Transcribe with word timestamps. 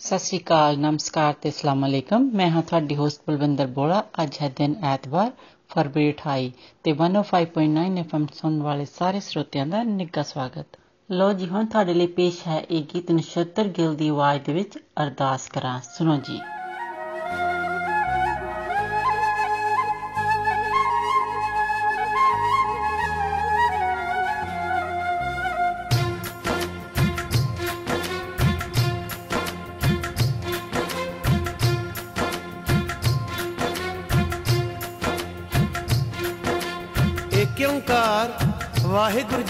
ਸਤਿ 0.00 0.18
ਸ਼੍ਰੀ 0.18 0.38
ਅਕਾਲ, 0.38 0.78
ਨਮਸਕਾਰ 0.78 1.32
ਤੇ 1.32 1.48
ਅਸਲਾਮ 1.48 1.86
ਅਲੈਕਮ। 1.86 2.30
ਮੈਂ 2.34 2.50
ਹਾਂ 2.50 2.62
ਤੁਹਾਡੀ 2.62 2.96
ਹੋਸਟ 2.96 3.20
ਬਲਵਿੰਦਰ 3.26 3.66
ਬੋਲਾ 3.66 4.04
ਅੱਜ 4.22 4.38
ਹੈ 4.42 4.48
ਦਿਨ 4.56 4.74
ਐਤਵਾਰ, 4.82 5.30
ਫਰਵਰੀ 5.68 6.08
28 6.08 6.52
ਤੇ 6.82 6.92
105.9 6.92 7.98
ਐਫਐਮ 7.98 8.26
ਸੁਣਨ 8.34 8.62
ਵਾਲੇ 8.62 8.84
ਸਾਰੇ 8.84 9.20
ਸਰੋਤਿਆਂ 9.20 9.66
ਦਾ 9.66 9.82
ਨਿੱਘਾ 9.82 10.22
ਸਵਾਗਤ। 10.22 10.78
ਲੋ 11.10 11.32
ਜੀ, 11.32 11.48
ਹੁਣ 11.48 11.66
ਤੁਹਾਡੇ 11.66 11.94
ਲਈ 11.94 12.06
ਪੇਸ਼ 12.06 12.48
ਹੈ 12.48 12.60
ਇਹ 12.70 12.82
ਗੀਤ 12.94 13.10
ਨਛੱਤਰ 13.10 13.68
ਗਿੱਲ 13.68 13.94
ਦੀ 13.94 14.08
ਆਵਾਜ਼ 14.08 14.42
ਦੇ 14.42 14.52
ਵਿੱਚ 14.52 14.78
ਅਰਦਾਸ 15.02 15.48
ਕਰਾਂ। 15.48 15.80
ਸੁਣੋ 15.98 16.16
ਜੀ। 16.16 16.40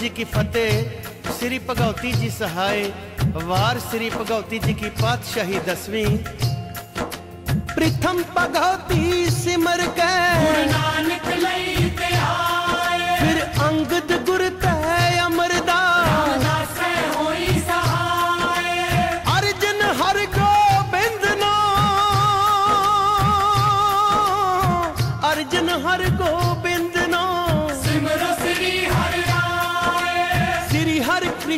जी 0.01 0.09
की 0.09 0.23
फतेह, 0.23 1.03
श्री 1.39 1.59
भगवती 1.59 2.11
जी 2.11 2.29
सहाय, 2.29 2.93
वार 3.21 3.79
श्री 3.79 4.09
भगवती 4.09 4.59
जी 4.59 4.73
की 4.73 4.89
पातशाही 4.89 5.59
दसवीं। 5.59 6.17
प्रथम 7.75 8.23
भगवती 8.37 9.29
सिमर 9.31 9.87
के। 9.87 10.65
नानक 10.65 11.27
लई। 11.27 11.80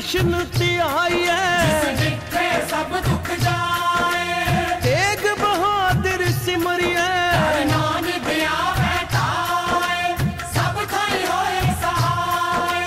ਹਰਿ 0.04 0.20
ਕ੍ਰਿਸ਼ਨ 0.20 0.46
ਧਿਆਈਐ 0.58 1.94
ਜਿੱਥੇ 1.96 2.48
ਸਭ 2.70 2.90
ਦੁੱਖ 3.06 3.30
ਜਾਏ। 3.44 4.80
ਤੇਗ 4.84 5.26
ਬਹਾਦਰ 5.42 6.24
ਸਿਮਰਿਐ। 6.46 7.66
ਨਾਨਕ 7.66 8.26
ਦਿਆ 8.28 8.58
ਬੈਠਾਏ 8.78 10.16
ਸਭ 10.56 10.82
ਥਾਈ 10.92 11.24
ਹੋਏ 11.26 11.74
ਸਹਾਏ। 11.82 12.86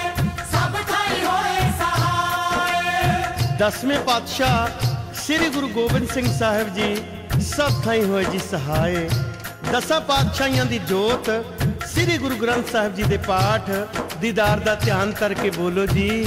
ਸਭ 0.53 0.77
ਥਾਈ 0.91 1.25
ਹੋਏ 1.25 1.71
ਸਹਾਏ। 1.79 3.57
ਦਸਵੇਂ 3.59 3.99
ਪਾਤਸ਼ਾਹ 4.01 5.15
ਸ੍ਰੀ 5.15 5.49
ਗੁਰੂ 5.49 5.69
ਗੋਬਿੰਦ 5.69 6.09
ਸਿੰਘ 6.09 6.27
ਸਾਹਿਬ 6.39 6.75
ਜੀ 6.75 6.97
ਸਭ 7.57 7.83
ਥਾਈ 7.85 8.05
ਹੋਏ 8.05 8.25
ਜੀ 8.25 8.39
ਸਹਾਏ। 8.51 9.09
ਦਸਾਂ 9.73 10.01
ਪਾਤਸ਼ਾਹੀਆਂ 10.01 10.65
ਦੀ 10.65 10.79
ਜੋਤ 10.79 11.31
ਸ੍ਰੀ 11.87 12.19
ਗੁਰੂ 12.19 12.37
ਗ੍ਰੰਥ 12.37 12.71
ਸਾਹਿਬ 12.73 12.95
ਜੀ 12.95 13.03
ਦੇ 13.03 13.17
ਪਾਠ 13.17 13.71
ਦੀਦਾਰ 14.21 14.61
ਦਾ 14.61 14.75
ਧਿਆਨ 14.75 15.13
ਕਰਕੇ 15.13 15.51
ਬੋਲੋ 15.51 15.87
ਜੀ। 15.87 16.27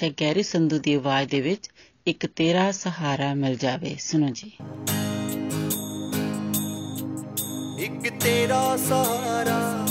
ਤੁਹਾਡੇ 0.00 0.10
ਲਈ 0.10 0.12
ਪੇਸ਼ 0.12 0.24
ਹੈ 0.24 0.28
ਗੈਰੀ 0.28 0.42
ਸੰਧੂ 0.42 0.78
ਦੀ 0.78 0.94
ਆਵਾਜ਼ 0.94 1.30
ਦੇ 1.30 1.40
ਵਿੱਚ 1.40 1.70
ਇੱਕ 2.06 2.26
ਤੇਰਾ 2.26 2.72
ਸਹਾਰਾ 2.72 3.34
ਮਿਲ 3.34 3.56
ਜਾਵੇ। 3.56 3.96
ਸੁਣੋ 4.00 4.28
ਜੀ। 4.28 4.52
ਇੱਕ 7.78 8.22
ਤੇਰਾ 8.24 8.76
ਸਹਾਰਾ, 8.76 9.86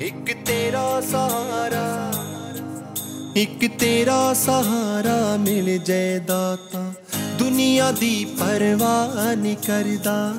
ਇੱਕ 0.00 0.46
ਤੇਰਾ 0.46 1.00
ਸਹਾਰਾ, 1.00 2.12
ਇੱਕ 3.36 3.78
ਤੇਰਾ 3.78 4.32
ਸਹਾਰਾ 4.32 5.36
ਮਿਲ 5.36 5.78
ਜੇ 5.78 6.18
ਦਾਤਾ 6.18 6.92
ਦੁਨੀਆ 7.38 7.92
ਦੀ 7.92 8.24
ਪਰਵਾਹ 8.24 9.36
ਨਹੀਂ 9.36 9.56
ਕਰਦਾ। 9.56 10.34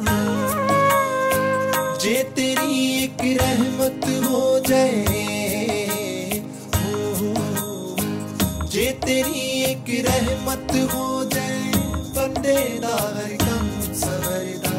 ਜੇ 2.01 2.23
ਤੇਰੀ 2.35 3.03
ਇੱਕ 3.03 3.41
ਰਹਿਮਤ 3.41 4.25
ਹੋ 4.25 4.59
ਜਾਏ 4.59 5.28
तेरी 9.09 9.43
एक 9.63 9.87
रहमत 10.07 10.71
हो 10.91 11.05
जाए, 11.33 11.71
बंदे 12.15 12.57
दा 12.81 12.91
हर 12.95 13.31
गम 13.43 13.69
सवरदा। 14.01 14.75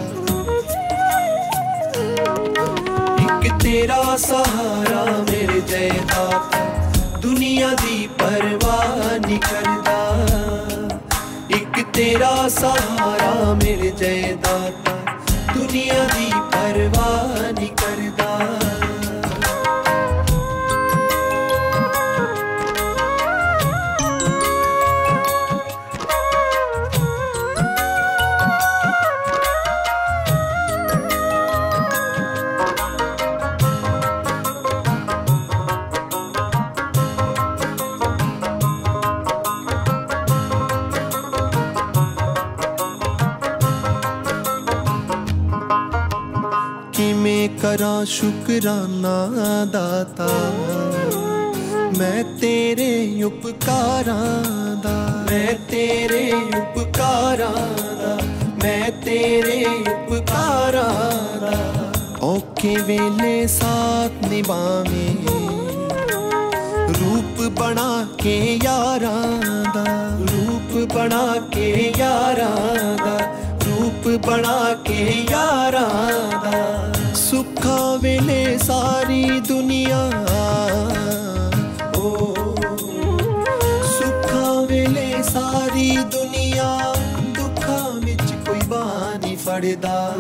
एक 3.25 3.53
तेरा 3.62 3.99
सहारा 4.17 5.03
मेरे 5.31 5.61
जय 5.61 5.88
जयदाता 5.88 6.62
दुनिया 7.19 7.73
की 7.73 7.99
परवाह 8.23 8.94
नहीं 9.17 9.38
करदा। 9.49 9.99
एक 11.59 11.85
तेरा 11.97 12.32
सहारा 12.59 13.35
मेरे 13.55 13.91
जयदाता 13.99 14.94
दुनिया 15.55 16.05
की 16.15 16.31
परवाह 16.55 17.50
नहीं 17.50 17.75
कर 17.82 18.00
तेरा 47.81 48.05
शुकराना 48.05 49.19
दाता 49.73 50.27
मैं 51.99 52.25
तेरे 52.37 52.91
उपकारां 53.25 54.17
दा 54.85 54.97
मैं 55.29 55.55
तेरे 55.71 56.21
उपकारां 56.59 57.62
मैं 58.65 58.91
तेरे 59.00 59.56
उपकारां 59.94 60.85
दा 61.44 61.56
वेले 62.91 63.32
साथ 63.49 64.29
निभावे। 64.29 65.09
रूप 67.00 67.43
बना 67.61 67.91
के 68.23 68.37
यार 68.67 69.09
रूप 70.29 70.79
बना 70.94 71.25
के 71.56 71.69
यार 72.00 72.47
रूप 73.67 74.15
बना 74.29 74.59
के 74.87 75.03
यार 75.32 75.82
दा 76.44 77.00
ਸੁੱਖਾਂ 77.31 77.99
ਵੇਲੇ 77.99 78.59
ਸਾਰੀ 78.59 79.41
ਦੁਨੀਆ। 79.41 80.11
ਓ, 81.97 82.35
ਸੁੱਖਾਂ 83.99 84.67
ਵੇਲੇ 84.67 85.23
ਸਾਰੀ 85.23 85.97
ਦੁਨੀਆ, 85.97 86.94
ਦੁੱਖਾਂ 87.38 87.91
ਵਿੱਚ 87.91 88.49
ਕੋਈ 88.49 88.61
ਬਾਹ 88.67 89.19
ਨਹੀਂ 89.19 89.37
ਫੜਦਾ। 89.37 90.15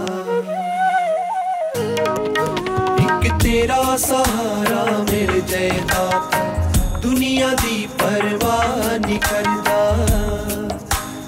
ਇੱਕ 2.98 3.42
ਤੇਰਾ 3.42 3.96
ਸਹਾਰਾ 3.96 4.84
ਮਿਲ 4.98 5.40
ਜੈ 5.40 5.68
ਦਾਤਾ 5.68 6.44
ਦੁਨੀਆ 6.98 7.48
ਦੀ 7.48 7.88
ਪਰਵਾਹ 7.98 8.98
ਨਹੀਂ 8.98 9.20
ਕਰਦਾ। 9.20 9.96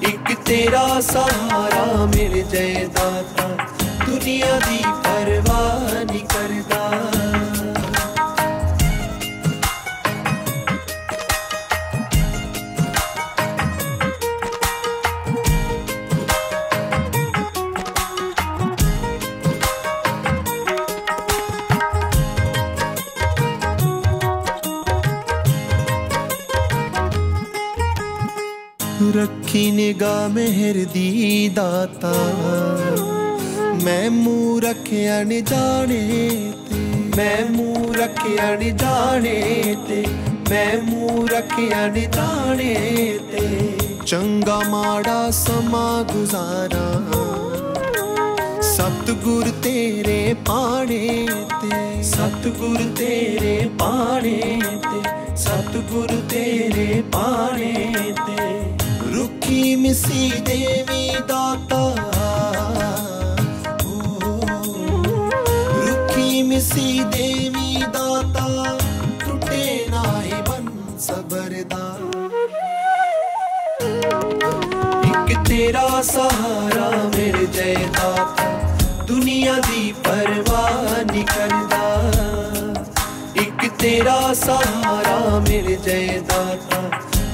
ਇੱਕ 0.03 0.39
ਤੇਰਾ 0.45 1.01
ਸਹਾਰਾ 1.01 2.07
ਮਿਲ 2.07 2.43
ਜੈ 2.43 2.87
ਦਾਤਾ 2.95 3.49
ਦੁਨੀਆ 4.07 4.61
ਦੀ 4.69 4.82
नहीं 6.13 6.53
रखी 29.17 29.71
निगाह 29.73 30.29
मेहर 30.29 30.77
दी 30.95 31.09
दाता 31.59 33.22
ਮੈਂ 33.85 34.11
ਮੂੰਹ 34.11 34.61
ਰੱਖਿਆ 34.61 35.23
ਨੀ 35.23 35.41
ਜਾਣੇ 35.41 36.53
ਤੇ, 36.71 36.77
ਮੈਂ 37.17 37.51
ਮੂੰਹ 37.51 37.95
ਰੱਖਿਆ 37.95 38.55
ਨੀ 38.57 38.71
ਜਾਣੇ 38.71 39.77
ਤੇ, 39.89 40.05
ਮੈਂ 40.51 40.83
ਮੂੰਹ 40.83 41.29
ਰੱਖਿਆ 41.29 41.87
ਨੀ 41.87 42.07
ਜਾਣੇ 42.07 42.75
ਤੇ। 43.33 43.49
ਚੰਗਾ 44.07 44.59
ਮਾੜਾ 44.69 45.31
ਸਮਾਂ 45.31 46.05
ਗੁਜ਼ਾਰਾਂ, 46.05 47.01
ਸਤਿਗੁਰ 48.63 49.51
ਤੇਰੇ 49.63 50.35
ਪਾਣੇ 50.47 51.27
ਤੇ। 51.63 52.03
ਸਤਿਗੁਰ 52.03 52.79
ਤੇਰੇ 52.99 53.71
ਪਾਣੇ 53.79 54.61
ਤੇ, 54.83 55.03
ਸਤਿਗੁਰ 55.37 56.09
ਤੇਰੇ 56.31 57.03
ਪਾਣੇ 57.13 57.95
ਤੇ। 58.27 58.51
ਰੁੱਖੀ 59.15 59.77
ਮਿਸੀ 59.77 60.33
ਦੇਵੀ 60.47 61.11
ਦਾਤਾ 61.29 62.12
ਮਿਸੀ 66.43 67.03
ਦੇਵੀ 67.05 67.83
ਦਾਤਾ, 67.93 68.79
ਟੁੱਟੇ 69.21 69.87
ਨਾਹੀ 69.91 70.33
ਬਨ 70.49 70.69
ਸਬਰ 70.99 71.55
ਦਾ। 71.71 71.97
ਇੱਕ 75.05 75.49
ਤੇਰਾ 75.49 76.03
ਸਹਾਰਾ 76.03 76.91
ਮਿਲ 77.17 77.47
ਜੈ 77.47 77.75
ਦਾਤਾ, 77.75 78.51
ਦੁਨੀਆ 79.07 79.55
ਦੀ 79.59 79.95
ਪਰਵਾਹ 80.05 81.05
ਨਹੀਂ 81.05 81.25
ਕਰਦਾ। 81.25 81.85
ਇੱਕ 83.35 83.69
ਤੇਰਾ 83.79 84.35
ਸਹਾਰਾ 84.35 85.39
ਮਿਲ 85.39 85.77
ਜੈ 85.77 86.19
ਦਾਤਾ, 86.29 86.83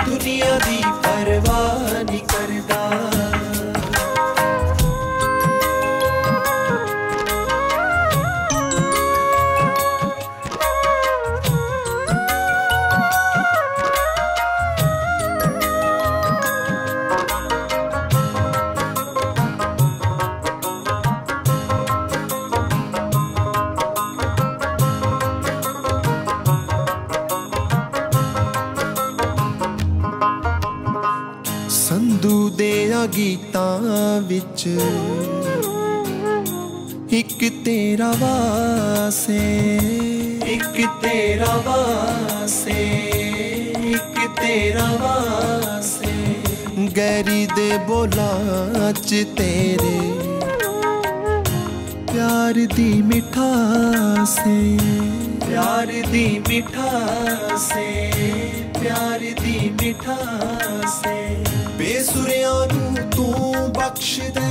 ਦੁਨੀਆ 0.07 0.59
ਦੀ 0.59 0.83
ਪਰਵਾਹ 1.03 2.03
ਨਹੀਂ 2.05 2.21
ਕਰਦਾ। 2.21 3.38
वासे 39.29 40.49
एक 40.53 40.89
तेरा 40.89 41.55
वासे, 41.57 42.81
एक 43.93 44.29
तेरा 44.29 44.89
वासे। 44.93 46.13
गैरी 46.87 47.47
दे 47.47 47.79
बोलाच 47.79 49.11
तेरे। 49.13 50.01
प्यार 52.13 52.53
दी 52.53 53.03
मिठासे। 53.03 54.77
प्यार 55.47 55.87
दी 55.87 56.43
मिठासे, 56.49 57.89
प्यार 58.81 59.19
दी 59.19 59.71
मिठासे। 59.71 61.19
बेसुरियाँ 61.79 62.67
तू 63.11 63.27
बख्श 63.81 64.19
दे। 64.21 64.48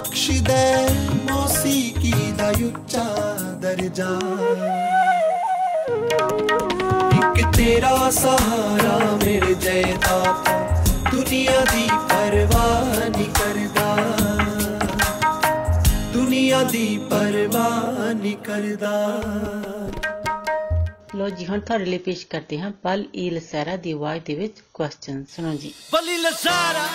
ਬਖਸ਼ 0.00 0.30
ਦੇ 0.42 0.86
ਮੌਸੀਕੀ 1.30 2.12
ਦਾ 2.32 2.48
ਉੱਚਾ 2.66 3.02
ਦਰਜਾ 3.62 4.06
ਇੱਕ 7.16 7.56
ਤੇਰਾ 7.56 8.10
ਸਹਾਰਾ 8.10 8.98
ਮੇਰੇ 9.24 9.54
ਜੈਦਾਤਾ 9.54 10.58
ਦੁਨੀਆ 11.12 11.60
ਦੀ 11.72 11.86
ਪਰਵਾਹ 12.10 13.08
ਨਹੀਂ 13.08 13.26
ਕਰਦਾ 13.34 13.96
ਦੁਨੀਆ 16.14 16.62
ਦੀ 16.62 16.86
ਪਰਵਾਹ 17.10 18.12
ਨਹੀਂ 18.14 18.36
ਕਰਦਾ 18.44 18.94
ਲੋ 21.14 21.28
ਜੀ 21.28 21.46
ਹੁਣ 21.46 21.60
ਤੁਹਾਡੇ 21.60 21.84
ਲਈ 21.84 21.98
ਪੇਸ਼ 21.98 22.26
ਕਰਦੇ 22.26 22.58
ਹਾਂ 22.60 22.70
ਬਲ 22.84 23.04
ਈ 23.14 23.30
ਲਸਾਰਾ 23.30 23.76
ਦੀ 23.76 23.92
ਆਵਾਜ਼ 23.92 24.22
ਦੇ 24.26 24.34
ਵਿੱਚ 24.34 24.62
ਕੁਐਸਚਨ 24.74 25.24
ਸੁਣੋ 25.36 25.54
ਜੀ। 25.54 25.72
ਬਲੀ 25.92 26.16
ਲਸਾਰਾ 26.16 26.86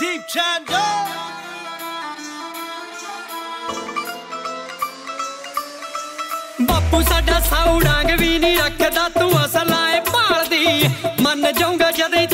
Deep 0.00 0.22
Chando. 0.32 0.78
ਬਾਪੂ 6.68 7.00
ਸਾਡਾ 7.08 7.38
ਸਾਉ 7.40 7.78
ਡਾਂਗ 7.80 8.10
ਵੀ 8.20 8.38
ਨਹੀਂ 8.38 8.56
ਰੱਖਦਾ, 8.58 9.08
ਤੂੰ 9.18 9.44
ਅਸਲਾਂ 9.44 9.88
ਏ 9.90 10.00
ਭਾਲਦੀ 10.10 10.88
ਮੰਨ 11.22 11.52
ਜਾਊਗਾ 11.58 11.90
ਜਦੇ 11.98 12.26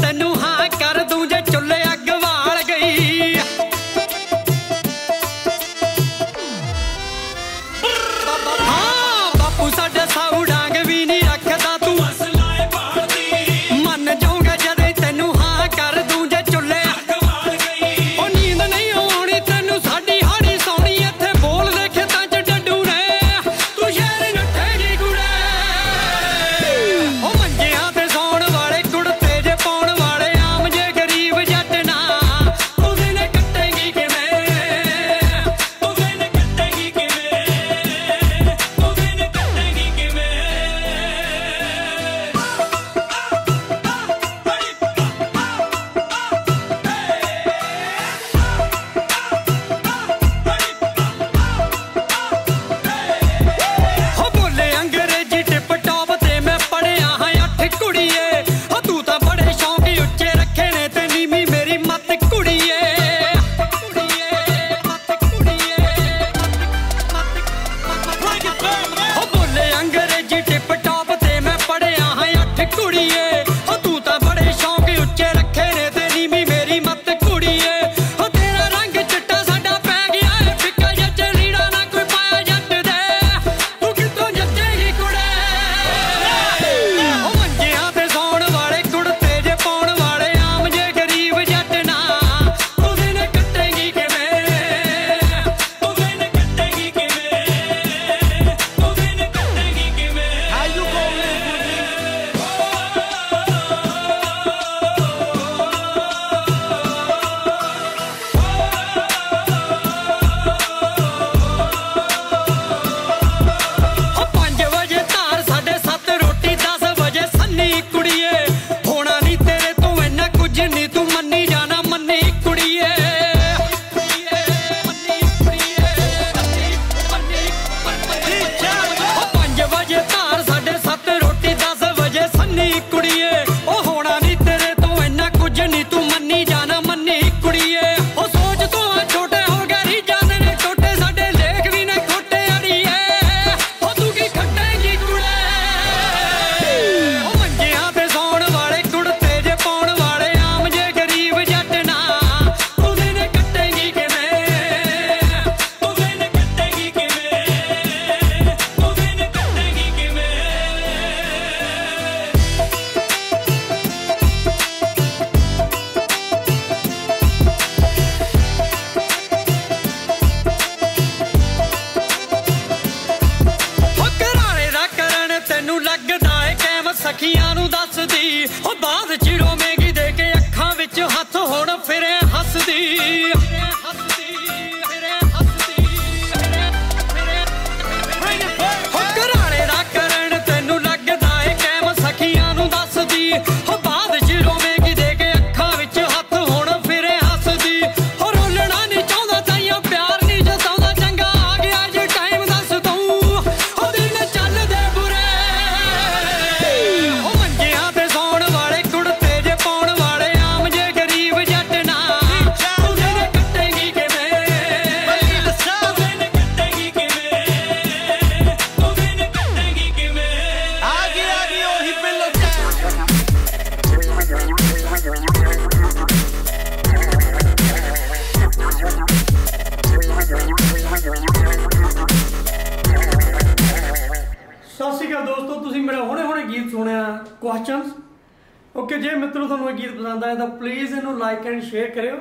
ਓਕੇ 238.79 238.97
ਜੇ 238.99 239.11
ਮਿੱਤਰੋ 239.17 239.47
ਤੁਹਾਨੂੰ 239.47 239.69
ਇਹ 239.71 239.75
ਗੀਤ 239.77 239.93
ਪਸੰਦ 239.97 240.25
ਆਇਆ 240.25 240.35
ਤਾਂ 240.35 240.47
ਪਲੀਜ਼ 240.59 240.93
ਇਹਨੂੰ 240.95 241.19
ਲਾਈਕ 241.19 241.47
ਐਂਡ 241.47 241.63
ਸ਼ੇਅਰ 241.63 241.91
ਕਰਿਓ। 241.91 242.17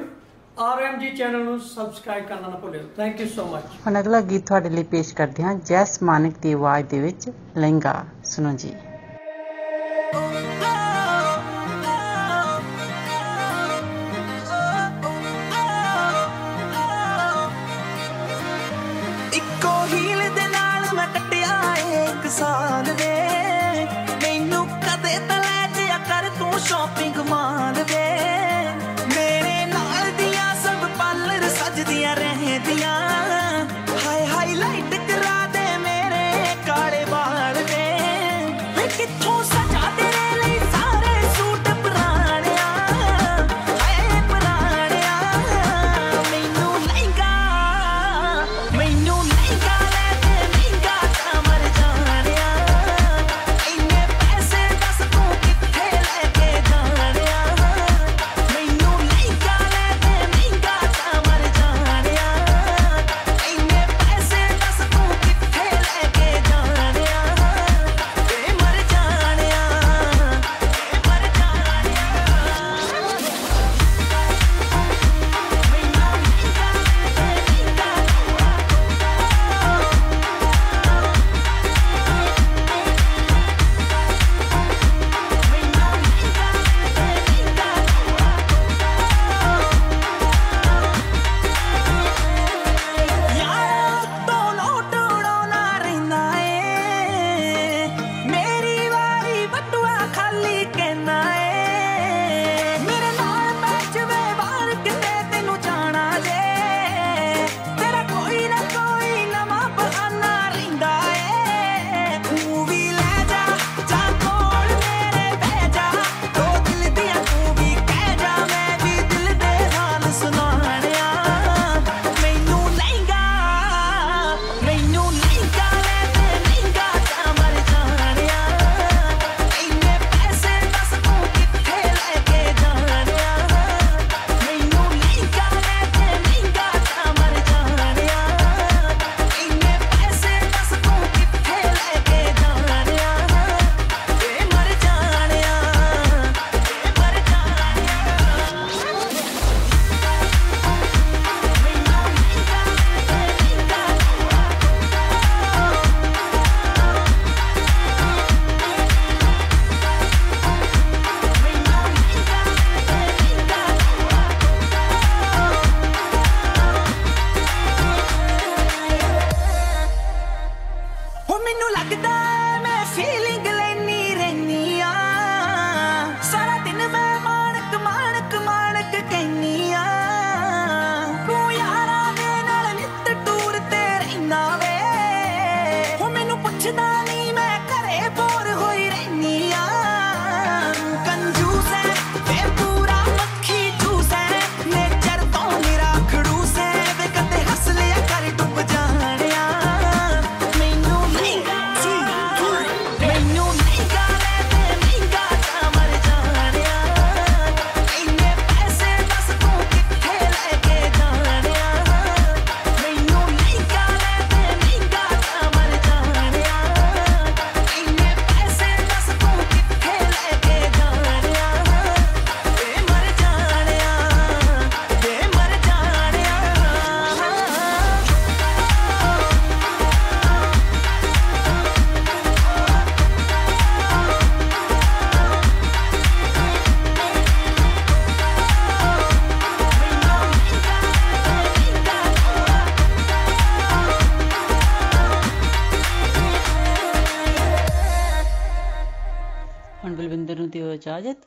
ਆਰਐਮਜੀ 0.59 1.09
ਚੈਨਲ 1.15 1.43
ਨੂੰ 1.43 1.59
ਸਬਸਕ੍ਰਾਈਬ 1.59 2.25
ਕਰਨਾ 2.27 2.47
ਨਾ 2.47 2.57
ਭੁੱਲਿਓ। 2.57 2.81
ਥੈਂਕ 2.97 3.19
ਯੂ 3.21 3.27
ਸੋ 3.27 3.45
ਮਚ 3.45 3.63
ਹੁਣ 3.87 3.99
ਅਗਲਾ 3.99 4.21
ਗੀਤ 4.29 4.45
ਤੁਹਾਡੇ 4.47 4.69
ਲਈ 4.69 4.83
ਪੇਸ਼ 4.91 5.13
ਕਰਦੇ 5.15 5.43
ਹਾਂ 5.43 5.53
ਜੈਸ 5.65 6.01
ਮਾਨਕ 6.03 6.37
ਦੀ 6.41 6.53
ਆਵਾਜ਼ 6.53 6.85
ਦੇ 6.89 6.99
ਵਿੱਚ, 6.99 7.29
ਲਹਿੰਗਾ। 7.57 8.03
ਸੁਣੋ 8.25 8.51
ਜੀ। 8.53 8.73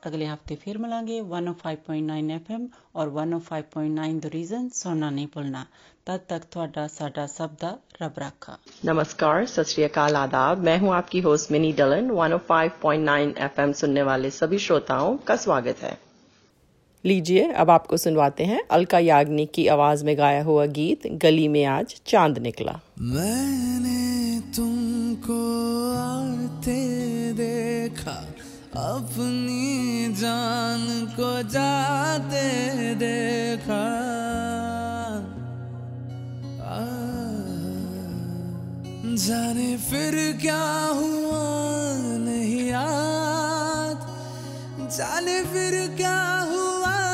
अगले 0.08 0.26
हफ़्ते 0.26 0.54
फिर 0.56 0.78
मिलेंगे 0.78 1.20
105.9 1.20 2.30
एफएम 2.32 2.66
और 2.96 3.12
105.9 3.18 4.18
द 4.20 4.30
रीजन 4.34 4.68
सुनना 4.74 5.10
नहीं 5.10 5.28
भूलना। 5.36 5.62
तब 6.06 6.20
तक 6.28 6.44
ਤੁਹਾਡਾ 6.52 6.86
साडा 6.88 7.24
ਸਭ 7.28 7.50
ਦਾ 7.60 7.70
ਰੱਬ 8.02 8.18
ਰਾਖਾ 8.18 8.56
ਨਮਸਕਾਰ 8.86 9.46
ਸਤਿ 9.46 9.70
ਸ਼੍ਰੀ 9.70 9.84
ਅਕਾਲ 9.86 10.16
ਆਦਾਬ 10.16 10.62
ਮੈਂ 10.64 10.76
ਹੂੰ 10.78 10.92
ਆਪਕੀ 10.94 11.20
ਹੋਸਟ 11.22 11.50
ਮਿਨੀ 11.52 11.72
ਡਲਨ 11.72 12.10
105.9 12.12 13.32
एफएम 13.46 13.72
सुनने 13.80 14.04
वाले 14.08 14.30
सभी 14.36 14.60
श्रोताओं 14.66 15.16
का 15.28 15.36
स्वागत 15.42 15.82
है। 15.82 15.90
लीजिए 17.04 17.42
अब 17.62 17.70
आपको 17.70 17.98
सुनवाते 17.98 18.44
हैं 18.44 18.60
अलका 18.76 19.00
याग्निक 19.00 19.52
की 19.54 19.66
आवाज़ 19.74 20.04
में 20.04 20.14
गाया 20.18 20.40
हुआ 20.42 20.64
गीत 20.78 21.06
गली 21.24 21.46
में 21.48 21.64
आज 21.74 21.94
चाँद 22.06 22.42
निकला। 22.46 22.74
मैंने 23.12 24.00
तुमको 24.56 25.38
आते 25.98 26.78
देखा 27.36 28.18
अपनी 28.78 30.14
जान 30.14 30.82
को 31.16 31.30
जाते 31.48 32.44
देखा। 32.94 33.84
जाने 39.18 39.76
फिर 39.76 40.14
क्या 40.40 40.64
हुआ, 40.94 41.42
नहीं 42.24 42.68
याद। 42.68 44.06
जाने 44.96 45.42
फिर 45.44 45.74
क्या 45.96 46.20
हुआ 46.50 47.07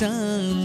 time. 0.00 0.63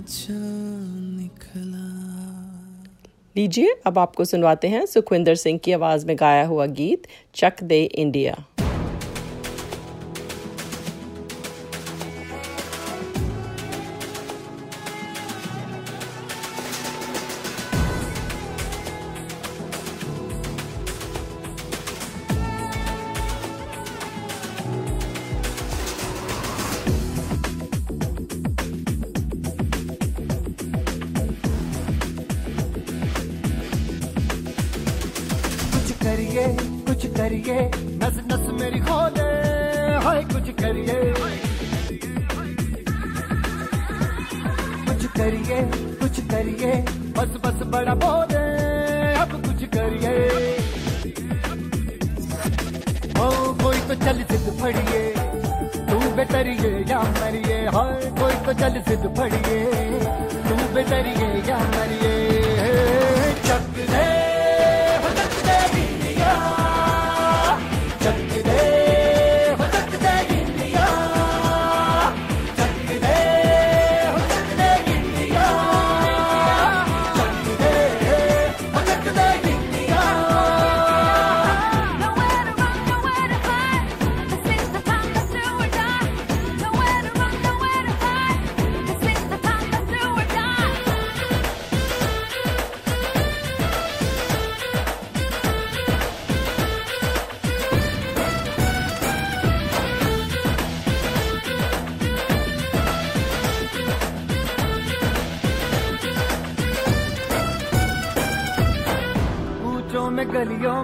अच्छा 0.00 0.34
लीजिए, 3.36 3.74
अब 3.86 3.98
आपको 3.98 4.24
सुनवाते 4.24 4.68
हैं 4.68 4.84
सुखविंदर 4.86 5.34
सिंह 5.34 5.58
की 5.58 5.72
आवाज़ 5.72 6.06
में 6.06 6.16
गाया 6.20 6.46
हुआ 6.46 6.66
गीत, 6.66 7.06
चक 7.34 7.62
दे 7.62 7.82
इंडिया। 7.84 8.44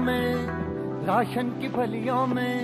में, 0.07 1.07
राशन 1.07 1.51
की 1.61 1.69
फलियों 1.69 2.27
में, 2.27 2.57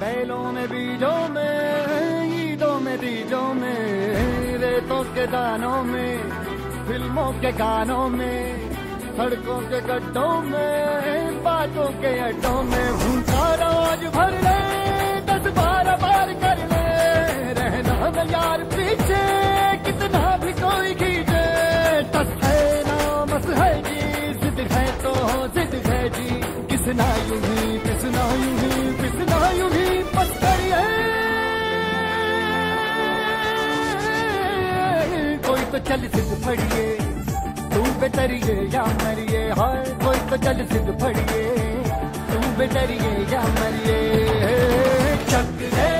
बैलों 0.00 0.44
में, 0.52 0.66
बीजों 0.68 1.18
में, 1.28 2.42
ईदों 2.42 2.78
में 2.80 2.96
बीजों 2.98 3.48
में, 3.54 4.58
रेतों 4.62 5.02
के 5.14 5.26
दानों 5.26 5.82
में, 5.82 6.18
फ़िल्मों 6.88 7.30
के 7.42 7.52
गानों 7.58 8.08
में, 8.08 8.38
सड़कों 9.16 9.58
के 9.70 9.80
गड्ढों 9.88 10.34
में, 10.50 11.42
बातों 11.44 11.88
के 12.02 12.18
अड्डों 12.28 12.62
में 12.70 12.88
हूँ 13.00 13.16
आज 13.34 14.04
भर 14.16 14.32
ले, 14.44 14.58
दस 15.30 15.50
बार 15.58 15.90
बार 16.02 16.32
कर 16.44 16.66
ले, 16.72 16.86
रहना 17.60 18.24
यार 18.32 18.64
पीछे, 18.74 19.22
कितना 19.86 20.24
भी 20.44 20.52
किसना 26.94 27.06
यूँ 27.28 27.38
ही 27.44 27.78
पिसना 27.84 28.24
यूँ 28.40 28.56
ही 28.58 28.92
पिसना 28.98 29.38
यूँ 29.58 29.70
ही, 29.70 29.86
पत्थर 30.14 30.60
कोई 35.46 35.62
तो 35.72 35.78
चल 35.88 36.06
सिद्ध 36.14 36.32
फड़िए, 36.44 36.86
तू 37.74 37.82
बेतरिए 38.00 38.56
या 38.74 38.84
मरिए, 39.02 39.42
हाय, 39.58 39.82
कोई 40.04 40.18
तो 40.30 40.36
चल 40.44 40.64
सिद्ध 40.72 40.88
फड़िए, 41.02 41.42
तू 42.30 42.38
बेतरिए 42.58 43.12
या 43.34 43.42
मरिए। 43.58 43.98
चक 45.32 45.58
हो 45.74 45.93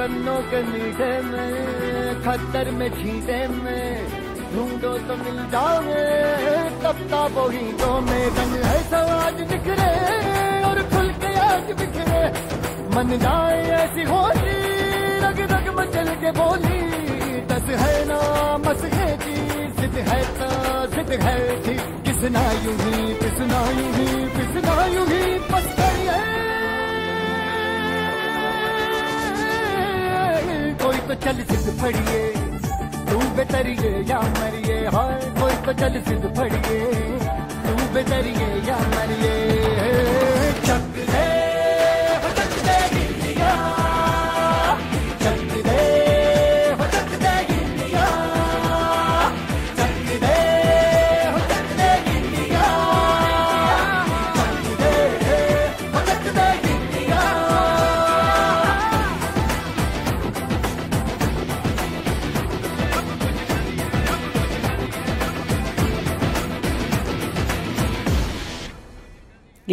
गन्नों 0.00 0.40
के 0.50 0.60
मीठे 0.64 1.12
में 1.22 2.20
खतर 2.24 2.70
में 2.76 2.88
छींटे 2.90 3.40
में, 3.48 3.88
ढूंढो 4.52 4.92
तो 5.08 5.16
मिल 5.22 5.38
जाओगे 5.52 6.04
तब 6.84 7.02
ताबो 7.10 7.44
हीटों 7.54 7.96
में 8.06 8.24
रंग 8.38 8.54
है 8.64 8.78
समाज 8.92 9.42
बिखरे 9.50 9.90
और 10.68 10.80
खुल 10.92 11.10
के 11.20 11.34
आज 11.48 11.72
बिखरे। 11.80 12.22
मन 12.96 13.16
जाए 13.24 13.60
ऐसी 13.80 14.08
होली 14.12 14.56
रग 15.24 15.40
रग 15.52 15.68
मचल 15.80 16.08
के 16.22 16.32
बोली, 16.40 16.80
दस 17.52 17.68
है 17.82 17.94
ना, 18.08 18.20
मस 18.66 18.84
है 18.96 19.08
जी, 19.24 19.36
जिद 19.80 20.02
है 20.08 20.20
तो 20.40 20.50
जिद 20.96 21.12
है 21.26 21.38
जी, 21.66 21.76
किसना 22.08 22.46
यूँ 22.64 22.76
ही, 22.84 23.14
किसना 23.22 23.62
यूँ 23.78 23.92
ही, 23.98 24.08
किसना 24.38 24.84
यूँ 24.96 25.06
ही 25.12 25.22
बस 25.52 25.68
करिए 25.80 26.18
कोई 30.82 30.98
तो 31.08 31.14
चल 31.24 31.42
सिद्ध 31.48 31.78
फड़िए, 31.80 32.20
तू 33.10 33.18
बेतरिए 33.36 33.90
या 34.10 34.20
मरिए 34.38 34.78
हाय 34.94 35.20
कोई 35.40 35.54
तो 35.66 35.72
चल 35.80 36.00
सिद्ध 36.08 36.34
फड़िए, 36.38 36.80
तू 37.66 37.92
बेतरिए 37.94 38.48
या 38.68 38.78
मरिए। 38.94 40.19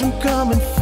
I'm 0.00 0.10
coming. 0.22 0.58
for 0.58 0.80
you. 0.80 0.81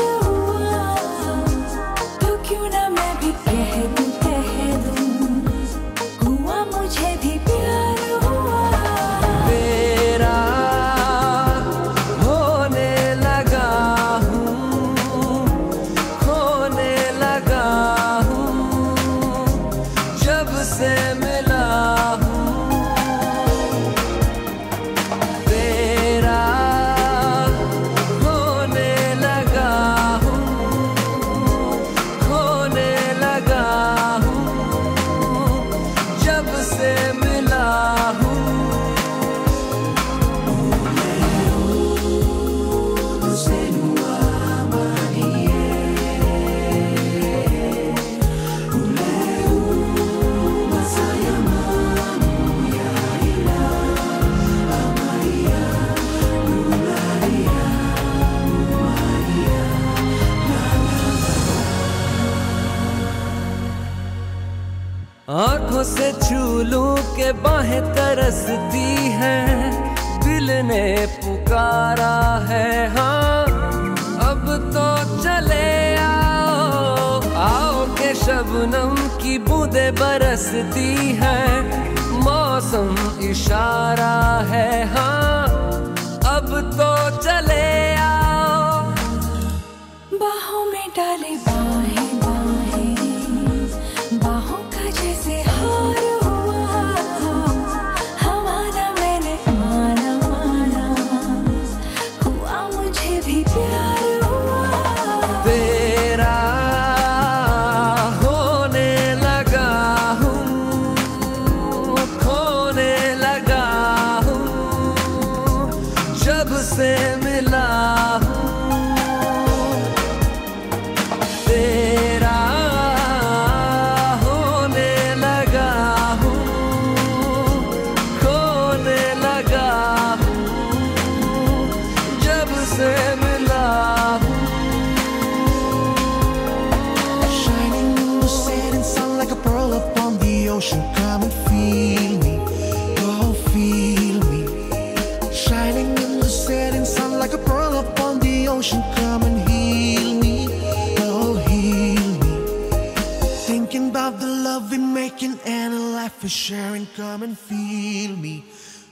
for 156.21 156.29
sharing. 156.29 156.87
Come 156.95 157.23
and 157.23 157.37
feel 157.37 158.15
me, 158.15 158.45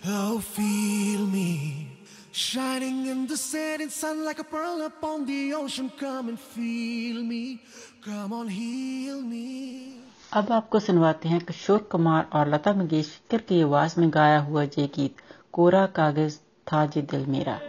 oh, 0.07 0.39
feel 0.39 1.25
me. 1.27 1.87
Shining 2.31 3.05
in 3.05 3.27
the 3.27 3.37
setting 3.37 3.89
sun 3.89 4.25
like 4.25 4.39
a 4.39 4.43
pearl 4.43 4.81
upon 4.81 5.25
the 5.25 5.53
ocean. 5.53 5.91
Come 5.99 6.29
and 6.29 6.39
feel 6.39 7.23
me, 7.23 7.61
come 8.03 8.33
on, 8.33 8.47
heal 8.49 9.21
me. 9.21 9.45
अब 10.33 10.51
आपको 10.51 10.79
सुनवाते 10.79 11.29
हैं 11.29 11.39
किशोर 11.45 11.79
कुमार 11.91 12.27
और 12.37 12.49
लता 12.53 12.73
मंगेशकर 12.73 13.41
की 13.49 13.61
आवाज़ 13.61 13.99
में 13.99 14.09
गाया 14.13 14.39
हुआ 14.49 14.63
ये 14.63 14.85
गीत 14.95 15.21
कोरा 15.53 15.85
कागज़ 15.97 16.37
था 16.71 16.85
जे 16.93 17.01
दिल 17.11 17.25
मेरा 17.35 17.59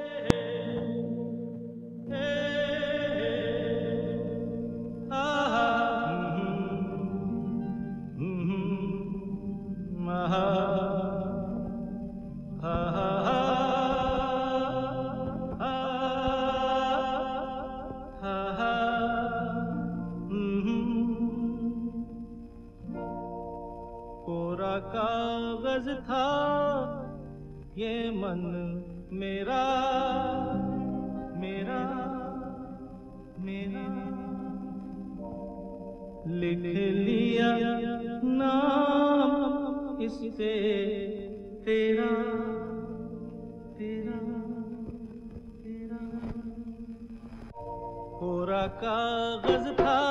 कागज 48.66 49.80
था 49.80 50.09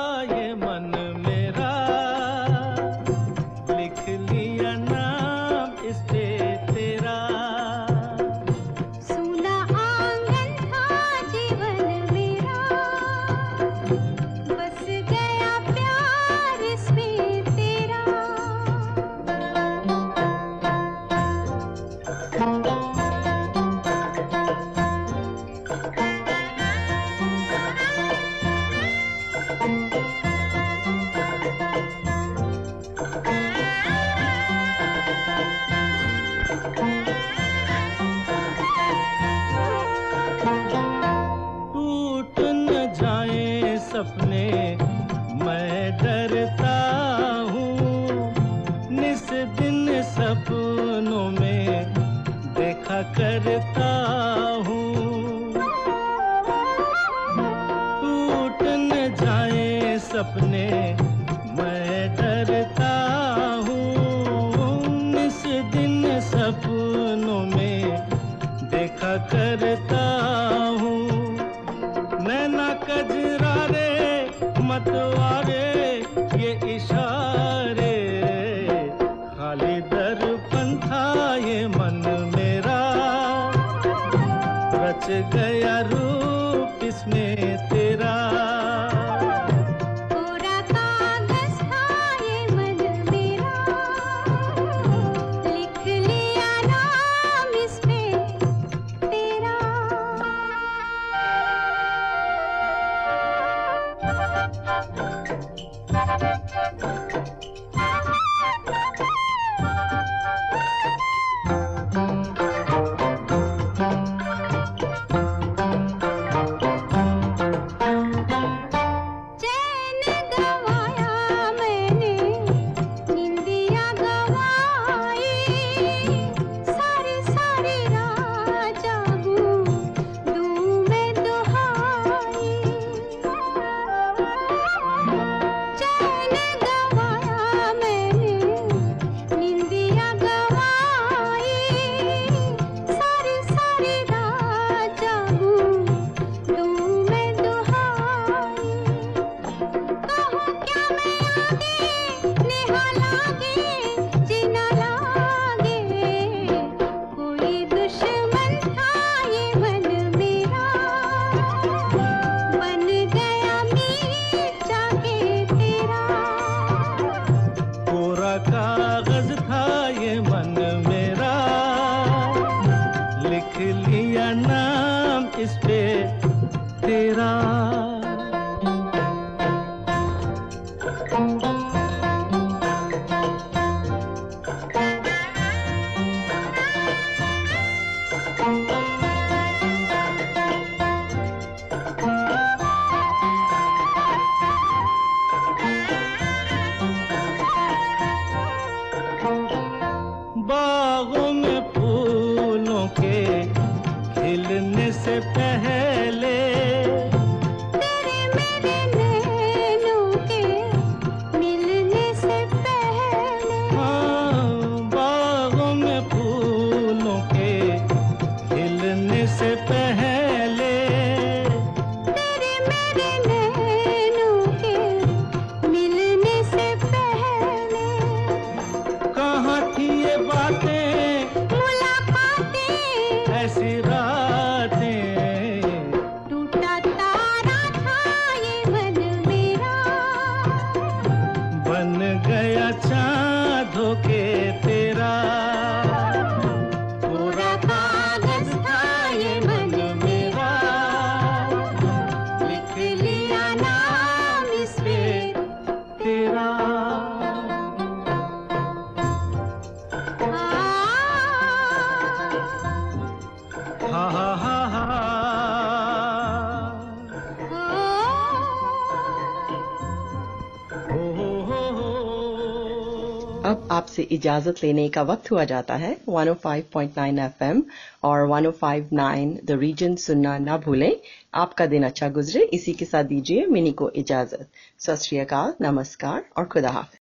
से 274.00 274.06
इजाज़त 274.14 274.62
लेने 274.64 274.88
का 274.88 275.02
वक्त 275.02 275.30
हुआ 275.30 275.44
जाता 275.44 275.74
है। 275.76 275.96
105.9 276.08 277.18
एफएम 277.18 277.62
और 278.02 278.28
105.9 278.28 279.34
द 279.44 279.50
रीजन 279.50 279.96
सुनना 279.96 280.38
ना 280.38 280.56
भूलें। 280.58 280.96
आपका 281.34 281.66
दिन 281.66 281.82
अच्छा 281.82 282.08
गुजरे। 282.08 282.42
इसी 282.42 282.72
के 282.72 282.84
साथ 282.84 283.04
दीजिए 283.04 283.46
मिनी 283.46 283.72
को 283.72 283.90
इजाज़त। 283.90 284.48
सत 284.78 285.58
नमस्कार 285.62 286.24
और 286.36 286.44
खुदा 286.44 286.70
हाफ़ 286.70 286.96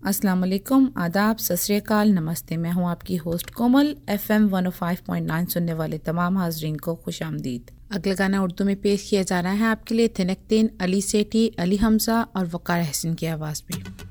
अस्सलाम 0.00 0.40
वालेकुम। 0.40 0.90
आदाब। 0.96 1.36
सत 1.36 1.92
नमस्ते। 1.92 2.56
मैं 2.56 2.72
हूँ 2.72 2.88
आपकी 2.88 3.16
होस्ट 3.16 3.50
कोमल। 3.50 3.96
एफएम 4.08 4.48
105.9 4.48 5.46
सुनने 5.46 5.74
वाले 5.74 5.98
तमाम 5.98 6.38
हाजरीन 6.38 6.76
को 6.76 6.94
खुश 6.94 7.22
आमदीद। 7.22 7.70
अगला 7.92 8.14
गाना 8.14 8.42
उर्दू 8.42 8.64
में 8.64 8.76
पेश 8.76 9.10
किया 9.10 9.22
जा 9.22 9.40
रहा 9.40 9.52
है। 9.52 9.64
आपके 9.64 9.94
लिए 9.94 10.08
थिनकतीन 10.08 10.70
अली 10.80 11.00
सेठी, 11.02 11.48
अली 11.58 11.76
हमजा 11.76 12.22
और 12.36 12.46
वक़ार 12.46 12.80
हसन 12.80 13.14
की 13.14 13.26
आवाज़ 13.26 13.62
में। 13.70 14.05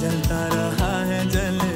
जलता 0.00 0.38
रहा 0.48 0.90
है 1.04 1.20
जल 1.30 1.67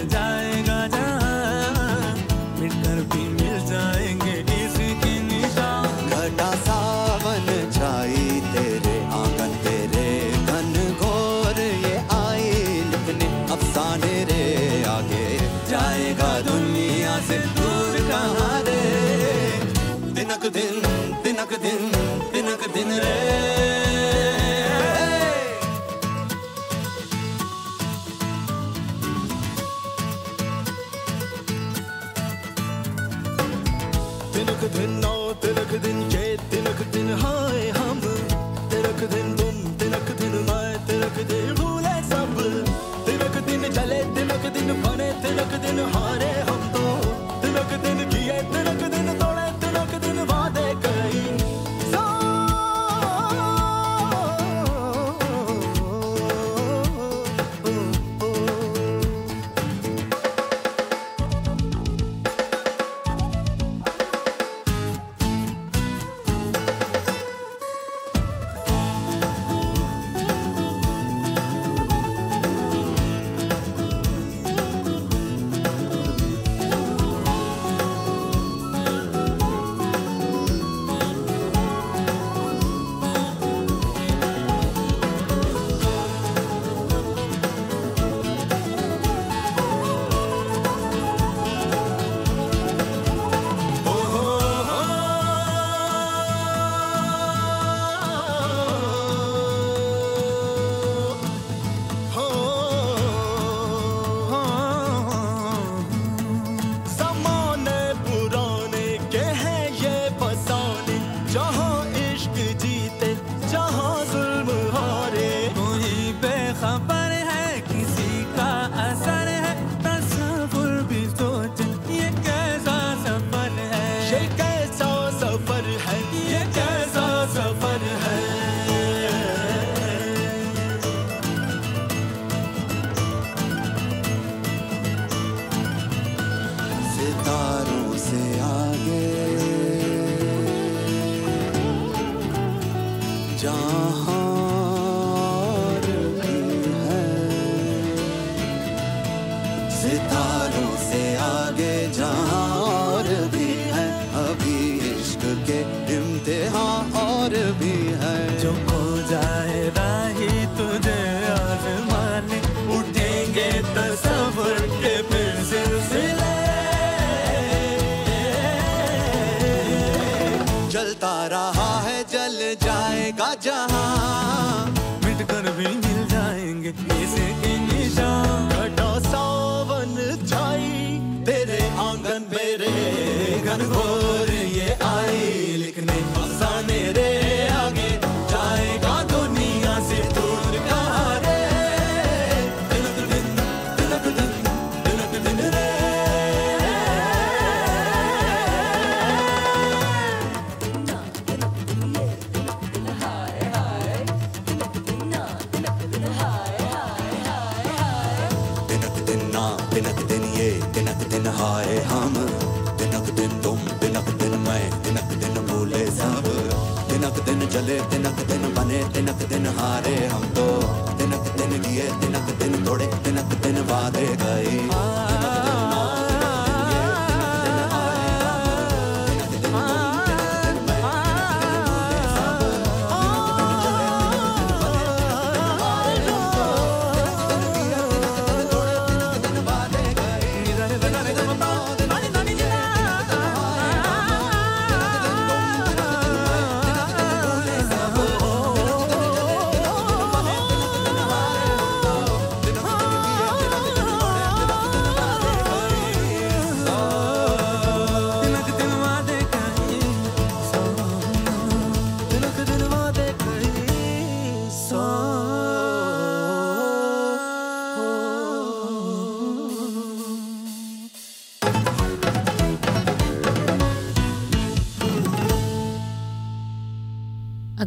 चले 217.53 217.75
तिनक 217.91 218.21
दिन 218.29 218.45
बने 218.55 218.79
तिनक 218.95 219.29
दिन 219.29 219.47
हारे 219.57 219.97
हम 220.07 220.25
तो। 220.37 220.92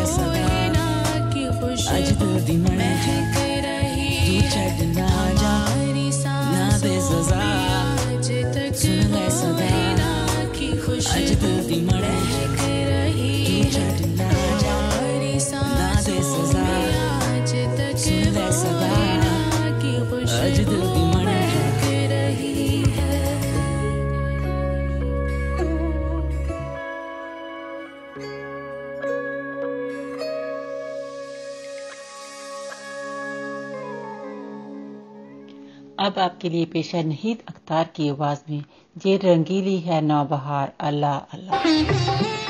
मैं 0.00 0.06
सदा 0.06 1.92
आज 1.94 2.10
दिल 2.10 2.44
दी 2.44 2.56
मैं 2.56 2.92
तू 4.26 4.48
छड़ 4.48 4.86
ना 4.86 5.08
जा। 5.32 5.54
ना 6.52 6.78
दे 6.78 7.00
सजा। 7.00 7.42
सुन 8.72 9.12
ले 9.14 9.30
सदा। 9.30 9.68
आज 11.14 11.30
दिल 11.30 11.68
दी 11.68 11.80
मैं 11.80 12.59
अब 36.00 36.18
आपके 36.18 36.48
लिए 36.48 36.64
पेश 36.72 36.94
है 36.94 37.02
नहीद 37.06 37.42
अख्तार 37.48 37.88
की 37.96 38.08
आवाज़ 38.08 38.40
में, 38.50 38.62
ये 38.96 39.16
रंगीली 39.24 39.78
है 39.80 40.00
नौबहार, 40.02 40.72
अल्लाह 40.80 41.18
अल्लाह। 41.36 42.49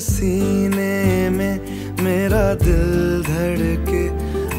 सीने 0.00 1.30
में 1.30 1.54
मेरा 2.02 2.42
दिल 2.54 3.22
धड़के 3.22 4.04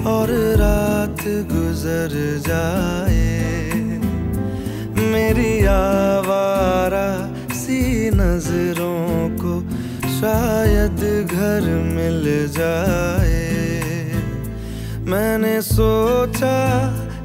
और 0.10 0.30
रात 0.60 1.24
गुजर 1.52 2.14
जाए। 2.48 3.30
मेरी 5.12 5.54
आवारा 5.66 7.10
सी 7.54 8.10
नज़रों 8.10 9.30
को 9.38 9.54
शायद 10.20 11.02
घर 11.28 11.70
मिल 11.96 12.24
जाए। 12.58 13.50
मैंने 15.06 15.62
सोचा 15.62 16.60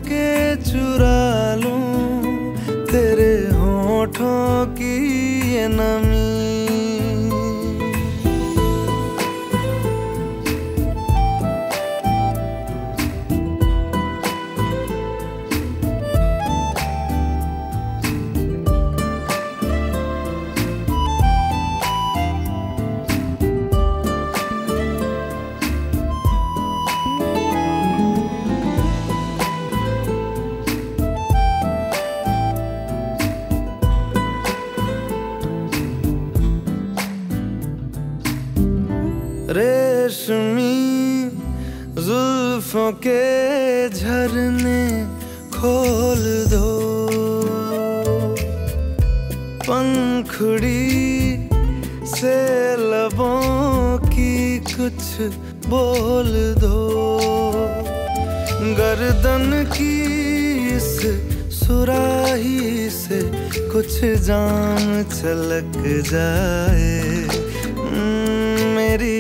के 0.09 0.57
चुरा 0.63 1.55
लूँ 1.55 2.57
तेरे 2.87 3.35
होठों 3.57 4.67
की 4.75 4.95
ये 5.55 5.69
नमी। 5.69 6.36
रेशमी 40.07 41.31
जुल्फों 41.99 42.91
के 43.07 43.89
झरने 43.89 44.83
खोल 45.51 46.23
दो। 46.47 46.69
पंखुड़ी 49.67 50.87
से 52.07 52.37
लबों 52.83 53.99
की 54.07 54.59
कुछ 54.71 55.03
बोल 55.67 56.31
दो। 56.55 56.79
गर्दन 58.79 59.65
की 59.75 59.97
इस 60.77 60.93
सुराही 61.59 62.91
से 62.91 63.23
कुछ 63.73 64.01
जाम 64.23 65.03
छलक 65.03 65.83
जाए। 66.13 67.36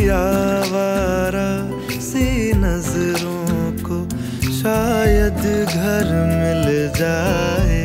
आवारा 0.09 1.49
सी 2.01 2.27
नज़रों 2.57 3.73
को 3.87 3.99
शायद 4.53 5.43
घर 5.67 6.07
मिल 6.33 6.65
जाए। 6.99 7.85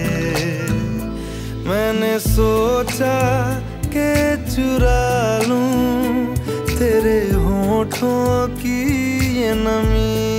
मैंने 1.67 2.13
सोचा 2.19 3.17
के 3.95 4.11
चुरा 4.51 5.03
लूँ 5.47 6.36
तेरे 6.78 7.19
होठों 7.36 8.47
की 8.57 8.80
ये 9.41 9.53
नमी। 9.55 10.30